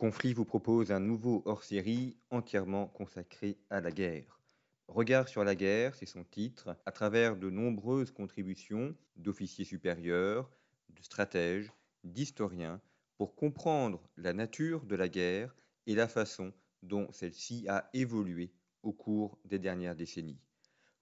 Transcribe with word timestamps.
Conflit 0.00 0.32
vous 0.32 0.46
propose 0.46 0.92
un 0.92 0.98
nouveau 0.98 1.42
hors-série 1.44 2.16
entièrement 2.30 2.86
consacré 2.86 3.58
à 3.68 3.82
la 3.82 3.90
guerre. 3.90 4.40
Regard 4.88 5.28
sur 5.28 5.44
la 5.44 5.54
guerre, 5.54 5.94
c'est 5.94 6.06
son 6.06 6.24
titre, 6.24 6.74
à 6.86 6.90
travers 6.90 7.36
de 7.36 7.50
nombreuses 7.50 8.10
contributions 8.10 8.96
d'officiers 9.16 9.66
supérieurs, 9.66 10.50
de 10.88 11.02
stratèges, 11.02 11.70
d'historiens, 12.02 12.80
pour 13.18 13.34
comprendre 13.34 14.02
la 14.16 14.32
nature 14.32 14.86
de 14.86 14.96
la 14.96 15.10
guerre 15.10 15.54
et 15.86 15.94
la 15.94 16.08
façon 16.08 16.54
dont 16.82 17.12
celle-ci 17.12 17.68
a 17.68 17.90
évolué 17.92 18.54
au 18.82 18.94
cours 18.94 19.38
des 19.44 19.58
dernières 19.58 19.96
décennies. 19.96 20.40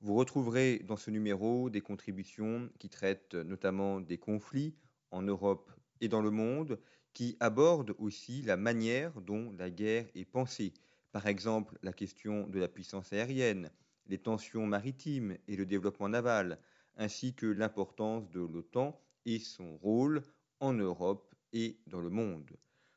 Vous 0.00 0.16
retrouverez 0.16 0.80
dans 0.80 0.96
ce 0.96 1.12
numéro 1.12 1.70
des 1.70 1.82
contributions 1.82 2.68
qui 2.80 2.88
traitent 2.88 3.36
notamment 3.36 4.00
des 4.00 4.18
conflits 4.18 4.74
en 5.12 5.22
Europe 5.22 5.70
et 6.00 6.08
dans 6.08 6.22
le 6.22 6.30
monde, 6.30 6.78
qui 7.12 7.36
abordent 7.40 7.94
aussi 7.98 8.42
la 8.42 8.56
manière 8.56 9.20
dont 9.20 9.52
la 9.58 9.70
guerre 9.70 10.06
est 10.14 10.24
pensée. 10.24 10.72
Par 11.12 11.26
exemple, 11.26 11.78
la 11.82 11.92
question 11.92 12.46
de 12.46 12.58
la 12.58 12.68
puissance 12.68 13.12
aérienne, 13.12 13.70
les 14.06 14.18
tensions 14.18 14.66
maritimes 14.66 15.36
et 15.48 15.56
le 15.56 15.66
développement 15.66 16.08
naval, 16.08 16.58
ainsi 16.96 17.34
que 17.34 17.46
l'importance 17.46 18.30
de 18.30 18.40
l'OTAN 18.40 19.00
et 19.26 19.38
son 19.38 19.76
rôle 19.78 20.22
en 20.60 20.72
Europe 20.72 21.34
et 21.52 21.78
dans 21.86 22.00
le 22.00 22.10
monde. 22.10 22.50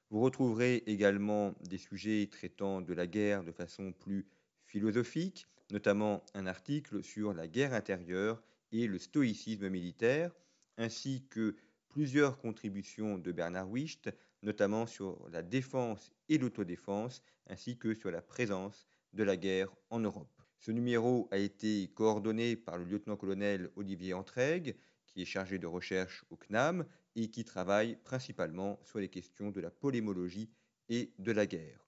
Vous 0.09 0.19
retrouverez 0.19 0.83
également 0.87 1.55
des 1.61 1.77
sujets 1.77 2.27
traitant 2.29 2.81
de 2.81 2.93
la 2.93 3.07
guerre 3.07 3.43
de 3.43 3.51
façon 3.51 3.93
plus 3.93 4.27
philosophique, 4.65 5.47
notamment 5.71 6.23
un 6.33 6.47
article 6.47 7.03
sur 7.03 7.33
la 7.33 7.47
guerre 7.47 7.73
intérieure 7.73 8.43
et 8.71 8.87
le 8.87 8.99
stoïcisme 8.99 9.69
militaire, 9.69 10.35
ainsi 10.77 11.25
que 11.29 11.55
plusieurs 11.91 12.37
contributions 12.37 13.17
de 13.17 13.31
Bernard 13.33 13.69
Wicht, 13.69 14.09
notamment 14.41 14.87
sur 14.87 15.27
la 15.29 15.41
défense 15.41 16.11
et 16.29 16.37
l'autodéfense, 16.37 17.21
ainsi 17.47 17.77
que 17.77 17.93
sur 17.93 18.11
la 18.11 18.21
présence 18.21 18.87
de 19.13 19.23
la 19.23 19.35
guerre 19.35 19.75
en 19.89 19.99
Europe. 19.99 20.41
Ce 20.57 20.71
numéro 20.71 21.27
a 21.31 21.37
été 21.37 21.89
coordonné 21.93 22.55
par 22.55 22.77
le 22.77 22.85
lieutenant-colonel 22.85 23.71
Olivier 23.75 24.13
Entraigues, 24.13 24.75
qui 25.05 25.21
est 25.21 25.25
chargé 25.25 25.59
de 25.59 25.67
recherche 25.67 26.23
au 26.29 26.37
CNAM 26.37 26.85
et 27.15 27.29
qui 27.29 27.43
travaille 27.43 27.97
principalement 27.97 28.79
sur 28.83 28.99
les 28.99 29.09
questions 29.09 29.51
de 29.51 29.59
la 29.59 29.69
polémologie 29.69 30.49
et 30.87 31.11
de 31.19 31.33
la 31.33 31.45
guerre. 31.45 31.85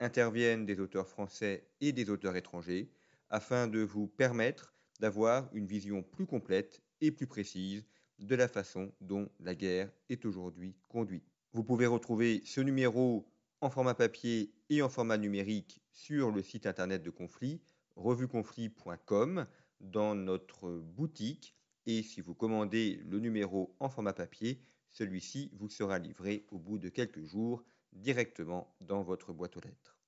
Interviennent 0.00 0.66
des 0.66 0.80
auteurs 0.80 1.08
français 1.08 1.68
et 1.80 1.92
des 1.92 2.10
auteurs 2.10 2.34
étrangers 2.34 2.90
afin 3.30 3.68
de 3.68 3.80
vous 3.80 4.08
permettre 4.08 4.74
d'avoir 4.98 5.48
une 5.54 5.66
vision 5.66 6.02
plus 6.02 6.26
complète 6.26 6.82
et 7.00 7.12
plus 7.12 7.28
précise 7.28 7.86
de 8.18 8.34
la 8.34 8.48
façon 8.48 8.92
dont 9.00 9.28
la 9.40 9.54
guerre 9.54 9.90
est 10.08 10.24
aujourd'hui 10.24 10.76
conduite. 10.88 11.24
Vous 11.52 11.64
pouvez 11.64 11.86
retrouver 11.86 12.42
ce 12.44 12.60
numéro 12.60 13.28
en 13.60 13.70
format 13.70 13.94
papier 13.94 14.52
et 14.70 14.82
en 14.82 14.88
format 14.88 15.18
numérique 15.18 15.80
sur 15.92 16.30
le 16.30 16.42
site 16.42 16.66
internet 16.66 17.02
de 17.02 17.10
Conflit, 17.10 17.60
revueconflit.com, 17.96 19.46
dans 19.80 20.14
notre 20.14 20.70
boutique. 20.70 21.54
Et 21.86 22.02
si 22.02 22.20
vous 22.20 22.34
commandez 22.34 23.00
le 23.04 23.20
numéro 23.20 23.74
en 23.80 23.88
format 23.88 24.12
papier, 24.12 24.60
celui-ci 24.90 25.50
vous 25.54 25.68
sera 25.68 25.98
livré 25.98 26.46
au 26.50 26.58
bout 26.58 26.78
de 26.78 26.88
quelques 26.88 27.24
jours 27.24 27.64
directement 27.92 28.74
dans 28.80 29.02
votre 29.02 29.32
boîte 29.32 29.56
aux 29.56 29.60
lettres. 29.60 29.98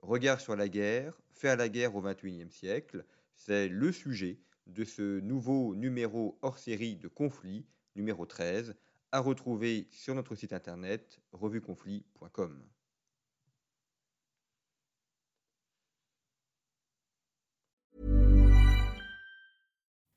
Regard 0.00 0.40
sur 0.40 0.56
la 0.56 0.68
guerre, 0.68 1.20
faire 1.32 1.56
la 1.56 1.68
guerre 1.68 1.94
au 1.94 2.02
XXIe 2.02 2.50
siècle, 2.50 3.04
c'est 3.34 3.68
le 3.68 3.92
sujet 3.92 4.40
de 4.66 4.84
ce 4.84 5.20
nouveau 5.20 5.74
numéro 5.74 6.38
hors 6.42 6.58
série 6.58 6.96
de 6.96 7.08
Conflit, 7.08 7.64
numéro 7.96 8.26
13, 8.26 8.74
à 9.10 9.20
retrouver 9.20 9.86
sur 9.90 10.14
notre 10.14 10.34
site 10.34 10.52
internet 10.52 11.20
revueconflit.com. 11.32 12.62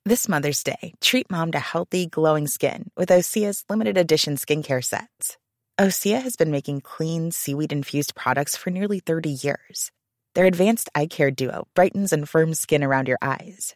This 0.08 0.30
Mother's 0.30 0.64
Day, 0.64 0.94
treat 1.02 1.32
mom 1.32 1.52
to 1.52 1.60
healthy, 1.60 2.06
glowing 2.06 2.46
skin 2.46 2.92
with 2.96 3.10
Osea's 3.10 3.66
limited 3.70 3.98
edition 3.98 4.36
skincare 4.36 4.84
sets. 4.84 5.38
Osea 5.80 6.22
has 6.22 6.36
been 6.36 6.52
making 6.52 6.82
clean, 6.82 7.32
seaweed 7.32 7.74
infused 7.74 8.14
products 8.14 8.56
for 8.56 8.70
nearly 8.70 9.00
30 9.00 9.32
years. 9.32 9.92
Their 10.36 10.46
advanced 10.46 10.90
eye 10.94 11.08
care 11.08 11.32
duo 11.32 11.68
brightens 11.74 12.14
and 12.14 12.30
firms 12.30 12.60
skin 12.60 12.84
around 12.84 13.08
your 13.08 13.18
eyes 13.20 13.76